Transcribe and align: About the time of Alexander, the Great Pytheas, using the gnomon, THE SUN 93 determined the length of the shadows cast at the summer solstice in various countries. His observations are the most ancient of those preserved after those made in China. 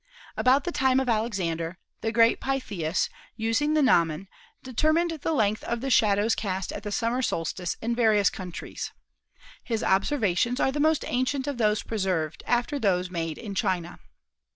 About 0.35 0.63
the 0.63 0.71
time 0.71 0.99
of 0.99 1.07
Alexander, 1.07 1.77
the 2.01 2.11
Great 2.11 2.41
Pytheas, 2.41 3.07
using 3.35 3.75
the 3.75 3.83
gnomon, 3.83 4.29
THE 4.63 4.71
SUN 4.71 4.73
93 4.73 4.73
determined 4.73 5.11
the 5.21 5.31
length 5.31 5.63
of 5.65 5.81
the 5.81 5.91
shadows 5.91 6.33
cast 6.33 6.71
at 6.71 6.81
the 6.81 6.91
summer 6.91 7.21
solstice 7.21 7.75
in 7.83 7.93
various 7.95 8.31
countries. 8.31 8.93
His 9.63 9.83
observations 9.83 10.59
are 10.59 10.71
the 10.71 10.79
most 10.79 11.05
ancient 11.07 11.45
of 11.45 11.59
those 11.59 11.83
preserved 11.83 12.41
after 12.47 12.79
those 12.79 13.11
made 13.11 13.37
in 13.37 13.53
China. 13.53 13.99